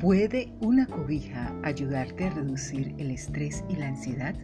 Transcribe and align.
¿Puede 0.00 0.52
una 0.60 0.86
cobija 0.86 1.52
ayudarte 1.64 2.26
a 2.26 2.30
reducir 2.30 2.94
el 2.98 3.10
estrés 3.10 3.64
y 3.68 3.74
la 3.74 3.88
ansiedad? 3.88 4.36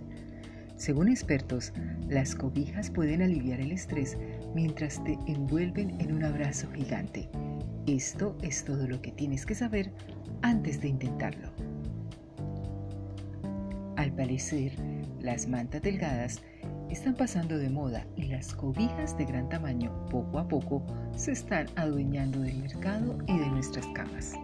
Según 0.76 1.08
expertos, 1.08 1.72
las 2.08 2.34
cobijas 2.34 2.90
pueden 2.90 3.22
aliviar 3.22 3.60
el 3.60 3.70
estrés 3.70 4.18
mientras 4.52 5.02
te 5.04 5.16
envuelven 5.28 6.00
en 6.00 6.12
un 6.12 6.24
abrazo 6.24 6.66
gigante. 6.72 7.28
Esto 7.86 8.36
es 8.42 8.64
todo 8.64 8.88
lo 8.88 9.00
que 9.00 9.12
tienes 9.12 9.46
que 9.46 9.54
saber 9.54 9.92
antes 10.42 10.80
de 10.80 10.88
intentarlo. 10.88 11.50
Al 13.94 14.10
parecer, 14.10 14.72
las 15.20 15.46
mantas 15.46 15.82
delgadas 15.82 16.42
están 16.90 17.14
pasando 17.14 17.58
de 17.58 17.70
moda 17.70 18.04
y 18.16 18.24
las 18.24 18.52
cobijas 18.52 19.16
de 19.16 19.24
gran 19.24 19.48
tamaño 19.48 20.04
poco 20.10 20.40
a 20.40 20.48
poco 20.48 20.84
se 21.14 21.30
están 21.30 21.68
adueñando 21.76 22.40
del 22.40 22.58
mercado 22.58 23.16
y 23.28 23.38
de 23.38 23.46
nuestras 23.50 23.86
camas. 23.94 24.34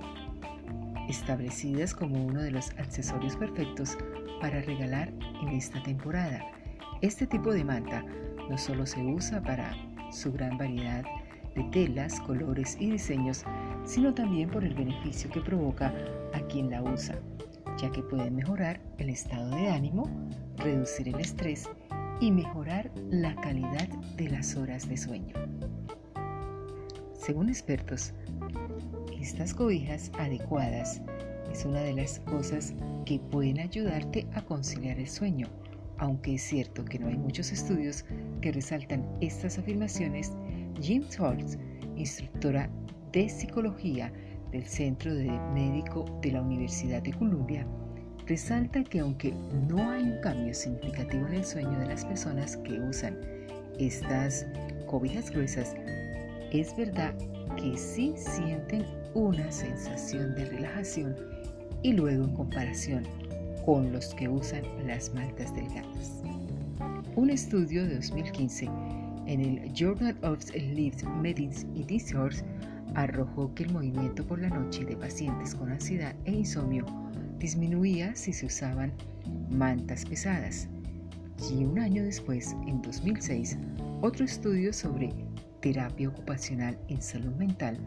Establecidas 1.11 1.93
como 1.93 2.25
uno 2.25 2.41
de 2.41 2.53
los 2.53 2.71
accesorios 2.79 3.35
perfectos 3.35 3.99
para 4.41 4.63
regalar 4.63 5.13
en 5.43 5.49
esta 5.49 5.83
temporada, 5.83 6.41
este 7.01 7.27
tipo 7.27 7.53
de 7.53 7.65
manta 7.65 8.05
no 8.49 8.57
solo 8.57 8.87
se 8.87 9.03
usa 9.03 9.43
para 9.43 9.75
su 10.13 10.33
gran 10.33 10.57
variedad 10.57 11.03
de 11.57 11.65
telas, 11.73 12.21
colores 12.21 12.77
y 12.79 12.93
diseños, 12.93 13.43
sino 13.85 14.15
también 14.15 14.51
por 14.51 14.63
el 14.63 14.73
beneficio 14.73 15.29
que 15.31 15.41
provoca 15.41 15.93
a 16.33 16.41
quien 16.43 16.71
la 16.71 16.81
usa, 16.81 17.19
ya 17.77 17.91
que 17.91 18.05
puede 18.05 18.31
mejorar 18.31 18.81
el 18.99 19.11
estado 19.11 19.51
de 19.57 19.69
ánimo, 19.69 20.09
reducir 20.59 21.09
el 21.09 21.19
estrés 21.19 21.69
y 22.21 22.31
mejorar 22.31 22.89
la 23.11 23.35
calidad 23.35 23.89
de 24.17 24.29
las 24.29 24.55
horas 24.55 24.89
de 24.89 24.97
sueño. 24.97 25.35
Según 27.21 27.51
expertos, 27.51 28.15
estas 29.21 29.53
cobijas 29.53 30.11
adecuadas 30.19 31.03
es 31.53 31.67
una 31.67 31.81
de 31.83 31.93
las 31.93 32.19
cosas 32.21 32.73
que 33.05 33.19
pueden 33.19 33.61
ayudarte 33.61 34.27
a 34.33 34.41
conciliar 34.41 34.99
el 34.99 35.07
sueño, 35.07 35.47
aunque 35.99 36.37
es 36.37 36.43
cierto 36.43 36.83
que 36.83 36.99
no 36.99 37.09
hay 37.09 37.19
muchos 37.19 37.53
estudios 37.53 38.07
que 38.41 38.53
resaltan 38.53 39.07
estas 39.21 39.59
afirmaciones, 39.59 40.33
Jim 40.81 41.05
Toltz, 41.15 41.59
instructora 41.95 42.71
de 43.13 43.29
psicología 43.29 44.11
del 44.51 44.65
Centro 44.65 45.15
de 45.15 45.31
Médico 45.53 46.07
de 46.23 46.33
la 46.33 46.41
Universidad 46.41 47.03
de 47.03 47.13
Columbia, 47.13 47.67
resalta 48.27 48.83
que 48.83 49.01
aunque 49.01 49.35
no 49.69 49.91
hay 49.91 50.05
un 50.05 50.21
cambio 50.23 50.55
significativo 50.55 51.27
en 51.27 51.35
el 51.35 51.45
sueño 51.45 51.79
de 51.81 51.87
las 51.87 52.03
personas 52.03 52.57
que 52.57 52.81
usan 52.81 53.19
estas 53.79 54.47
cobijas 54.87 55.31
gruesas, 55.31 55.75
es 56.53 56.77
verdad 56.77 57.15
que 57.57 57.77
sí 57.77 58.15
sienten 58.17 58.85
una 59.15 59.51
sensación 59.51 60.35
de 60.35 60.47
relajación 60.47 61.17
y 61.83 61.93
luego 61.93 62.25
en 62.25 62.35
comparación 62.35 63.05
con 63.65 63.93
los 63.93 64.15
que 64.15 64.29
usan 64.29 64.63
las 64.87 65.13
mantas 65.15 65.55
delgadas. 65.55 66.23
Un 67.17 67.31
estudio 67.31 67.87
de 67.87 67.97
2015 67.97 68.69
en 69.27 69.41
el 69.41 69.73
Journal 69.73 70.17
of 70.23 70.41
Sleep 70.41 70.95
Medicine 71.21 71.85
Disorders 71.85 72.45
arrojó 72.95 73.55
que 73.55 73.65
el 73.65 73.73
movimiento 73.73 74.27
por 74.27 74.41
la 74.41 74.49
noche 74.49 74.85
de 74.85 74.97
pacientes 74.97 75.55
con 75.55 75.71
ansiedad 75.71 76.15
e 76.25 76.33
insomnio 76.33 76.85
disminuía 77.39 78.15
si 78.15 78.33
se 78.33 78.47
usaban 78.47 78.93
mantas 79.51 80.05
pesadas. 80.05 80.69
Y 81.51 81.65
un 81.65 81.79
año 81.79 82.05
después, 82.05 82.55
en 82.67 82.83
2006, 82.83 83.57
otro 84.03 84.25
estudio 84.25 84.73
sobre 84.73 85.15
terapia 85.61 86.09
ocupacional 86.09 86.79
en 86.89 87.01
salud 87.01 87.35
mental 87.37 87.79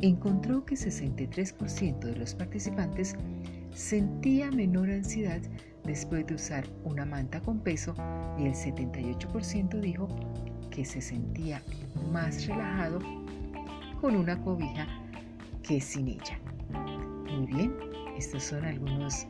encontró 0.00 0.64
que 0.64 0.74
63% 0.74 1.98
de 2.00 2.16
los 2.16 2.34
participantes 2.34 3.16
sentía 3.74 4.50
menor 4.50 4.90
ansiedad 4.90 5.40
después 5.84 6.26
de 6.26 6.34
usar 6.34 6.64
una 6.84 7.04
manta 7.04 7.40
con 7.40 7.58
peso 7.60 7.94
y 8.38 8.46
el 8.46 8.54
78% 8.54 9.80
dijo 9.80 10.08
que 10.70 10.84
se 10.84 11.00
sentía 11.00 11.62
más 12.10 12.46
relajado 12.46 13.00
con 14.00 14.16
una 14.16 14.40
cobija 14.42 14.86
que 15.62 15.80
sin 15.80 16.08
ella. 16.08 16.38
Muy 17.30 17.46
bien, 17.46 17.74
estos 18.16 18.44
son 18.44 18.64
algunos 18.64 19.26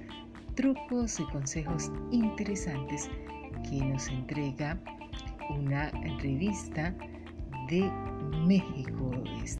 trucos 0.54 1.20
y 1.20 1.24
consejos 1.24 1.90
interesantes 2.10 3.08
que 3.68 3.84
nos 3.84 4.08
entrega 4.08 4.78
una 5.50 5.90
revista 6.20 6.94
de 7.72 7.90
México. 8.46 9.10